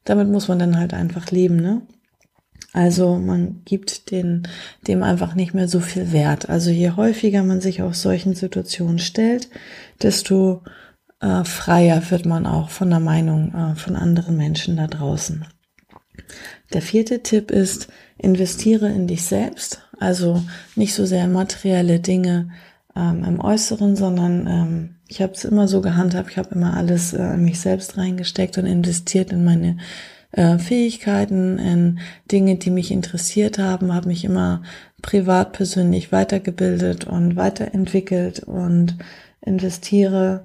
damit 0.05 0.29
muss 0.29 0.49
man 0.49 0.59
dann 0.59 0.79
halt 0.79 0.95
einfach 0.95 1.31
leben, 1.31 1.57
ne? 1.57 1.83
Also 2.73 3.17
man 3.17 3.63
gibt 3.65 4.11
den, 4.11 4.47
dem 4.87 5.03
einfach 5.03 5.35
nicht 5.35 5.55
mehr 5.55 5.69
so 5.69 5.81
viel 5.81 6.13
Wert. 6.13 6.51
Also 6.51 6.71
je 6.71 6.91
häufiger 6.91 7.43
man 7.43 7.61
sich 7.61 7.83
auf 7.83 7.95
solchen 7.95 8.35
Situationen 8.35 8.99
stellt, 8.99 9.49
desto 10.03 10.63
äh, 11.21 11.45
freier 11.45 12.03
wird 12.11 12.27
man 12.27 12.47
auch 12.47 12.71
von 12.71 12.91
der 12.91 13.01
Meinung 13.01 13.55
äh, 13.55 13.75
von 13.77 13.97
anderen 13.97 14.37
Menschen 14.37 14.77
da 14.77 14.87
draußen. 14.87 15.47
Der 16.73 16.83
vierte 16.83 17.23
Tipp 17.23 17.51
ist, 17.51 17.89
investiere 18.19 18.89
in 18.89 19.07
dich 19.07 19.25
selbst, 19.25 19.83
also 19.99 20.43
nicht 20.75 20.95
so 20.95 21.07
sehr 21.07 21.29
materielle 21.29 22.01
Dinge 22.01 22.51
ähm, 22.95 23.25
im 23.25 23.41
Äußeren, 23.41 23.97
sondern 23.97 24.47
ähm, 24.47 24.97
ich 25.09 25.23
habe 25.23 25.33
es 25.33 25.45
immer 25.45 25.69
so 25.69 25.81
gehandhabt, 25.81 26.31
ich 26.31 26.39
habe 26.39 26.55
immer 26.55 26.77
alles 26.77 27.13
äh, 27.13 27.35
in 27.35 27.45
mich 27.45 27.61
selbst 27.61 27.97
reingesteckt 27.97 28.59
und 28.59 28.67
investiert 28.67 29.33
in 29.33 29.45
meine 29.45 29.77
äh, 30.33 30.59
Fähigkeiten, 30.59 31.59
in 31.59 31.99
Dinge, 32.31 32.57
die 32.57 32.71
mich 32.71 32.91
interessiert 32.91 33.59
haben, 33.59 33.95
habe 33.95 34.09
mich 34.09 34.25
immer 34.25 34.63
privat 35.03 35.53
persönlich 35.53 36.11
weitergebildet 36.11 37.07
und 37.07 37.37
weiterentwickelt 37.37 38.41
und 38.41 38.97
investiere 39.41 40.45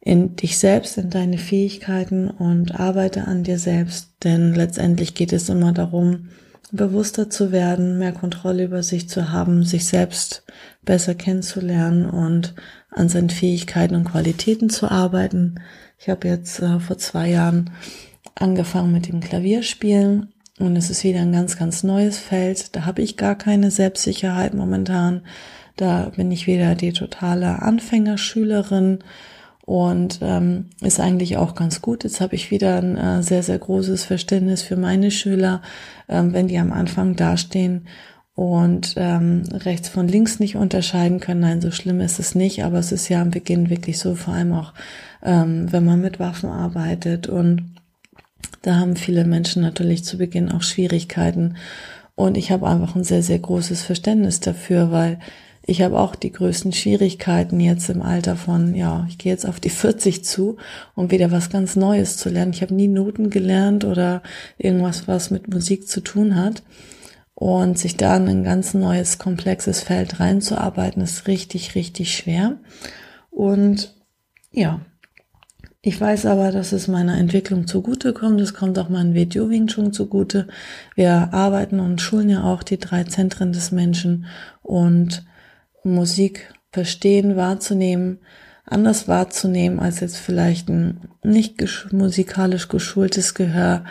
in 0.00 0.36
dich 0.36 0.58
selbst, 0.58 0.96
in 0.96 1.10
deine 1.10 1.38
Fähigkeiten 1.38 2.28
und 2.30 2.78
arbeite 2.78 3.26
an 3.26 3.42
dir 3.44 3.58
selbst, 3.58 4.10
denn 4.24 4.54
letztendlich 4.54 5.14
geht 5.14 5.32
es 5.32 5.48
immer 5.48 5.72
darum, 5.72 6.28
bewusster 6.72 7.28
zu 7.28 7.52
werden, 7.52 7.98
mehr 7.98 8.12
Kontrolle 8.12 8.64
über 8.64 8.82
sich 8.82 9.08
zu 9.08 9.30
haben, 9.30 9.64
sich 9.64 9.86
selbst 9.86 10.44
besser 10.84 11.14
kennenzulernen 11.14 12.08
und 12.08 12.54
an 12.90 13.08
seinen 13.08 13.30
Fähigkeiten 13.30 13.94
und 13.94 14.04
Qualitäten 14.04 14.70
zu 14.70 14.90
arbeiten. 14.90 15.56
Ich 15.98 16.08
habe 16.08 16.28
jetzt 16.28 16.60
äh, 16.60 16.80
vor 16.80 16.96
zwei 16.96 17.28
Jahren 17.28 17.70
angefangen 18.34 18.92
mit 18.92 19.08
dem 19.08 19.20
Klavierspielen 19.20 20.32
und 20.58 20.76
es 20.76 20.90
ist 20.90 21.04
wieder 21.04 21.20
ein 21.20 21.32
ganz, 21.32 21.58
ganz 21.58 21.82
neues 21.82 22.18
Feld. 22.18 22.74
Da 22.76 22.84
habe 22.84 23.02
ich 23.02 23.16
gar 23.16 23.34
keine 23.34 23.70
Selbstsicherheit 23.70 24.54
momentan. 24.54 25.22
Da 25.76 26.12
bin 26.16 26.30
ich 26.30 26.46
wieder 26.46 26.74
die 26.74 26.92
totale 26.92 27.62
Anfängerschülerin 27.62 29.00
und 29.70 30.18
ähm, 30.20 30.70
ist 30.80 30.98
eigentlich 30.98 31.36
auch 31.36 31.54
ganz 31.54 31.80
gut. 31.80 32.02
Jetzt 32.02 32.20
habe 32.20 32.34
ich 32.34 32.50
wieder 32.50 32.78
ein 32.78 32.96
äh, 32.96 33.22
sehr, 33.22 33.44
sehr 33.44 33.56
großes 33.56 34.04
Verständnis 34.04 34.62
für 34.62 34.76
meine 34.76 35.12
Schüler, 35.12 35.62
ähm, 36.08 36.32
wenn 36.32 36.48
die 36.48 36.58
am 36.58 36.72
Anfang 36.72 37.14
dastehen 37.14 37.86
und 38.34 38.94
ähm, 38.96 39.44
rechts 39.52 39.88
von 39.88 40.08
links 40.08 40.40
nicht 40.40 40.56
unterscheiden 40.56 41.20
können. 41.20 41.42
Nein, 41.42 41.60
so 41.60 41.70
schlimm 41.70 42.00
ist 42.00 42.18
es 42.18 42.34
nicht, 42.34 42.64
aber 42.64 42.80
es 42.80 42.90
ist 42.90 43.08
ja 43.08 43.22
am 43.22 43.30
Beginn 43.30 43.70
wirklich 43.70 44.00
so, 44.00 44.16
vor 44.16 44.34
allem 44.34 44.54
auch, 44.54 44.74
ähm, 45.22 45.70
wenn 45.70 45.84
man 45.84 46.00
mit 46.00 46.18
Waffen 46.18 46.50
arbeitet 46.50 47.28
und 47.28 47.76
da 48.62 48.74
haben 48.74 48.96
viele 48.96 49.24
Menschen 49.24 49.62
natürlich 49.62 50.02
zu 50.02 50.18
Beginn 50.18 50.50
auch 50.50 50.62
Schwierigkeiten. 50.62 51.54
Und 52.16 52.36
ich 52.36 52.50
habe 52.50 52.66
einfach 52.66 52.96
ein 52.96 53.04
sehr, 53.04 53.22
sehr 53.22 53.38
großes 53.38 53.84
Verständnis 53.84 54.40
dafür, 54.40 54.90
weil 54.90 55.20
ich 55.70 55.82
habe 55.82 56.00
auch 56.00 56.16
die 56.16 56.32
größten 56.32 56.72
Schwierigkeiten 56.72 57.60
jetzt 57.60 57.90
im 57.90 58.02
Alter 58.02 58.34
von, 58.34 58.74
ja, 58.74 59.06
ich 59.08 59.18
gehe 59.18 59.30
jetzt 59.30 59.46
auf 59.46 59.60
die 59.60 59.70
40 59.70 60.24
zu, 60.24 60.56
um 60.96 61.12
wieder 61.12 61.30
was 61.30 61.48
ganz 61.48 61.76
Neues 61.76 62.16
zu 62.16 62.28
lernen. 62.28 62.52
Ich 62.52 62.60
habe 62.62 62.74
nie 62.74 62.88
Noten 62.88 63.30
gelernt 63.30 63.84
oder 63.84 64.24
irgendwas, 64.58 65.06
was 65.06 65.30
mit 65.30 65.46
Musik 65.46 65.86
zu 65.86 66.00
tun 66.00 66.34
hat. 66.34 66.64
Und 67.34 67.78
sich 67.78 67.96
da 67.96 68.16
in 68.16 68.28
ein 68.28 68.42
ganz 68.42 68.74
neues, 68.74 69.18
komplexes 69.18 69.80
Feld 69.80 70.18
reinzuarbeiten, 70.18 71.02
ist 71.02 71.28
richtig, 71.28 71.76
richtig 71.76 72.16
schwer. 72.16 72.58
Und 73.30 73.94
ja, 74.50 74.80
ich 75.82 76.00
weiß 76.00 76.26
aber, 76.26 76.50
dass 76.50 76.72
es 76.72 76.88
meiner 76.88 77.16
Entwicklung 77.16 77.68
zugute 77.68 78.12
kommt. 78.12 78.40
Es 78.40 78.54
kommt 78.54 78.76
auch 78.80 78.88
meinem 78.88 79.14
Video 79.14 79.48
Wing 79.48 79.68
Chun 79.68 79.92
zugute. 79.92 80.48
Wir 80.96 81.32
arbeiten 81.32 81.78
und 81.78 82.00
schulen 82.00 82.28
ja 82.28 82.42
auch 82.42 82.64
die 82.64 82.78
drei 82.78 83.04
Zentren 83.04 83.52
des 83.52 83.70
Menschen 83.70 84.26
und 84.62 85.24
Musik 85.84 86.54
verstehen, 86.72 87.36
wahrzunehmen, 87.36 88.18
anders 88.64 89.08
wahrzunehmen 89.08 89.80
als 89.80 90.00
jetzt 90.00 90.16
vielleicht 90.16 90.68
ein 90.68 91.08
nicht 91.22 91.56
musikalisch 91.92 92.68
geschultes 92.68 93.34
Gehör 93.34 93.84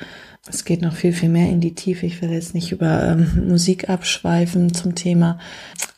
es 0.48 0.66
geht 0.66 0.82
noch 0.82 0.96
viel, 0.96 1.14
viel 1.14 1.30
mehr 1.30 1.50
in 1.50 1.62
die 1.62 1.76
Tiefe. 1.76 2.06
Ich 2.06 2.22
will 2.22 2.32
jetzt 2.32 2.56
nicht 2.56 2.72
über 2.72 3.04
ähm, 3.04 3.48
Musik 3.48 3.90
abschweifen 3.90 4.74
zum 4.74 4.96
Thema, 4.96 5.38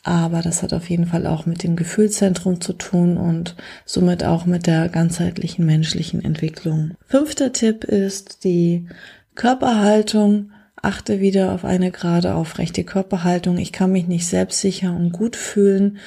aber 0.02 0.42
das 0.42 0.62
hat 0.62 0.74
auf 0.74 0.90
jeden 0.90 1.06
Fall 1.06 1.26
auch 1.26 1.46
mit 1.46 1.62
dem 1.62 1.76
Gefühlszentrum 1.76 2.60
zu 2.60 2.72
tun 2.74 3.16
und 3.16 3.56
somit 3.86 4.24
auch 4.24 4.44
mit 4.44 4.66
der 4.66 4.88
ganzheitlichen 4.88 5.64
menschlichen 5.64 6.24
Entwicklung. 6.24 6.92
Fünfter 7.06 7.52
Tipp 7.52 7.84
ist 7.84 8.44
die 8.44 8.88
Körperhaltung. 9.34 10.50
Achte 10.82 11.20
wieder 11.20 11.52
auf 11.52 11.64
eine 11.64 11.90
gerade 11.92 12.34
aufrechte 12.34 12.84
Körperhaltung. 12.84 13.56
Ich 13.56 13.72
kann 13.72 13.92
mich 13.92 14.08
nicht 14.08 14.26
selbstsicher 14.26 14.94
und 14.94 15.12
gut 15.12 15.36
fühlen, 15.36 15.98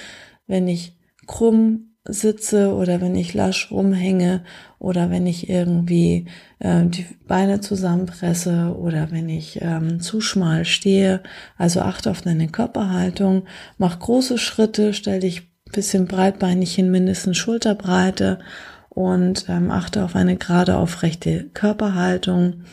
wenn 0.47 0.67
ich 0.67 0.97
krumm 1.27 1.95
sitze 2.07 2.73
oder 2.73 3.01
wenn 3.01 3.15
ich 3.15 3.33
lasch 3.33 3.71
rumhänge 3.71 4.43
oder 4.77 5.09
wenn 5.09 5.25
ich 5.25 5.49
irgendwie 5.49 6.27
äh, 6.59 6.85
die 6.85 7.05
Beine 7.27 7.61
zusammenpresse 7.61 8.75
oder 8.77 9.11
wenn 9.11 9.27
ich 9.27 9.59
ähm, 9.61 9.99
zu 9.99 10.21
schmal 10.21 10.65
stehe. 10.65 11.23
Also 11.57 11.81
achte 11.81 12.11
auf 12.11 12.21
deine 12.21 12.47
Körperhaltung, 12.47 13.45
mach 13.77 13.97
große 13.97 14.37
Schritte, 14.37 14.93
stell 14.93 15.21
dich 15.21 15.49
bisschen 15.71 16.05
breitbeinig 16.05 16.75
hin, 16.75 16.91
mindestens 16.91 17.37
Schulterbreite 17.37 18.39
und 18.89 19.45
ähm, 19.49 19.71
achte 19.71 20.03
auf 20.03 20.15
eine 20.15 20.37
gerade 20.37 20.77
aufrechte 20.77 21.49
Körperhaltung. 21.53 22.63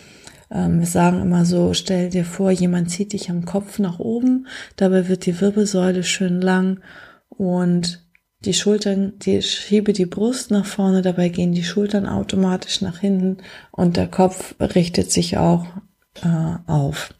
Ähm, 0.53 0.81
wir 0.81 0.87
sagen 0.87 1.23
immer 1.23 1.45
so, 1.45 1.73
stell 1.73 2.11
dir 2.11 2.25
vor, 2.25 2.51
jemand 2.51 2.91
zieht 2.91 3.13
dich 3.15 3.31
am 3.31 3.45
Kopf 3.45 3.79
nach 3.79 3.99
oben, 3.99 4.47
dabei 4.77 5.09
wird 5.09 5.27
die 5.27 5.41
Wirbelsäule 5.41 6.05
schön 6.05 6.41
lang 6.41 6.81
und 7.29 8.07
die 8.41 8.55
Schultern, 8.55 9.15
die 9.21 9.41
schiebe 9.41 9.93
die 9.93 10.07
Brust 10.07 10.51
nach 10.51 10.67
vorne, 10.67 11.01
dabei 11.01 11.29
gehen 11.29 11.53
die 11.53 11.65
Schultern 11.65 12.07
automatisch 12.07 12.81
nach 12.81 12.99
hinten 12.99 13.39
und 13.71 13.97
der 13.97 14.09
Kopf 14.09 14.57
richtet 14.61 15.11
sich 15.11 15.39
auch 15.39 15.67
äh, 16.23 16.57
auf. 16.67 17.15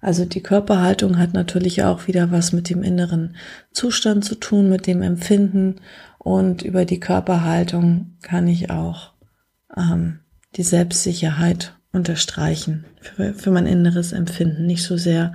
Also 0.00 0.24
die 0.24 0.42
Körperhaltung 0.42 1.18
hat 1.18 1.32
natürlich 1.32 1.82
auch 1.82 2.06
wieder 2.06 2.30
was 2.30 2.52
mit 2.52 2.70
dem 2.70 2.84
inneren 2.84 3.34
Zustand 3.72 4.24
zu 4.24 4.36
tun, 4.36 4.68
mit 4.68 4.86
dem 4.86 5.02
Empfinden 5.02 5.76
und 6.18 6.62
über 6.62 6.84
die 6.84 7.00
Körperhaltung 7.00 8.18
kann 8.22 8.46
ich 8.46 8.70
auch 8.70 9.14
ähm, 9.76 10.20
die 10.54 10.62
Selbstsicherheit 10.62 11.77
unterstreichen 11.92 12.84
für, 13.00 13.34
für 13.34 13.50
mein 13.50 13.66
inneres 13.66 14.12
Empfinden, 14.12 14.66
nicht 14.66 14.82
so 14.82 14.96
sehr 14.96 15.32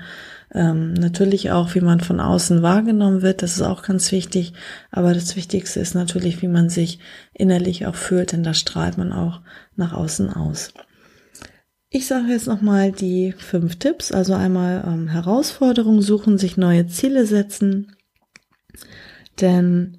ähm, 0.53 0.93
natürlich 0.93 1.49
auch, 1.51 1.73
wie 1.73 1.81
man 1.81 1.99
von 1.99 2.19
außen 2.19 2.61
wahrgenommen 2.61 3.23
wird, 3.23 3.41
das 3.41 3.53
ist 3.55 3.63
auch 3.63 3.81
ganz 3.81 4.11
wichtig. 4.11 4.53
Aber 4.91 5.13
das 5.13 5.35
Wichtigste 5.35 5.79
ist 5.79 5.95
natürlich, 5.95 6.41
wie 6.41 6.47
man 6.47 6.69
sich 6.69 6.99
innerlich 7.33 7.87
auch 7.87 7.95
fühlt, 7.95 8.31
denn 8.31 8.43
da 8.43 8.53
strahlt 8.53 8.97
man 8.97 9.11
auch 9.11 9.41
nach 9.75 9.93
außen 9.93 10.29
aus. 10.29 10.71
Ich 11.89 12.07
sage 12.07 12.31
jetzt 12.31 12.47
nochmal 12.47 12.91
die 12.91 13.33
fünf 13.37 13.77
Tipps. 13.77 14.11
Also 14.11 14.33
einmal 14.33 14.83
ähm, 14.85 15.07
Herausforderungen 15.07 16.01
suchen, 16.01 16.37
sich 16.37 16.57
neue 16.57 16.87
Ziele 16.87 17.25
setzen. 17.25 17.95
Denn 19.41 19.97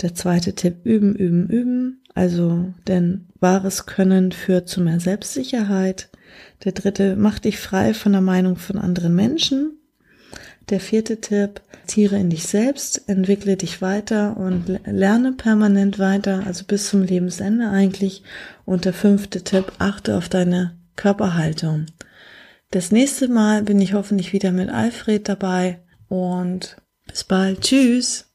der 0.00 0.14
zweite 0.14 0.54
Tipp, 0.54 0.84
üben, 0.84 1.14
üben, 1.14 1.48
üben. 1.48 2.01
Also, 2.14 2.72
denn 2.86 3.26
wahres 3.40 3.86
Können 3.86 4.32
führt 4.32 4.68
zu 4.68 4.80
mehr 4.80 5.00
Selbstsicherheit. 5.00 6.10
Der 6.64 6.72
dritte, 6.72 7.16
mach 7.16 7.38
dich 7.38 7.58
frei 7.58 7.94
von 7.94 8.12
der 8.12 8.20
Meinung 8.20 8.56
von 8.56 8.78
anderen 8.78 9.14
Menschen. 9.14 9.78
Der 10.68 10.78
vierte 10.78 11.20
Tipp, 11.20 11.60
tiere 11.86 12.16
in 12.16 12.30
dich 12.30 12.46
selbst, 12.46 13.08
entwickle 13.08 13.56
dich 13.56 13.82
weiter 13.82 14.36
und 14.36 14.80
lerne 14.86 15.32
permanent 15.32 15.98
weiter, 15.98 16.44
also 16.46 16.64
bis 16.64 16.88
zum 16.88 17.02
Lebensende 17.02 17.68
eigentlich. 17.68 18.22
Und 18.64 18.84
der 18.84 18.92
fünfte 18.92 19.42
Tipp, 19.42 19.72
achte 19.78 20.16
auf 20.16 20.28
deine 20.28 20.76
Körperhaltung. 20.96 21.86
Das 22.70 22.92
nächste 22.92 23.28
Mal 23.28 23.62
bin 23.64 23.80
ich 23.80 23.92
hoffentlich 23.92 24.32
wieder 24.32 24.52
mit 24.52 24.70
Alfred 24.70 25.28
dabei 25.28 25.80
und 26.08 26.76
bis 27.06 27.24
bald. 27.24 27.62
Tschüss. 27.62 28.31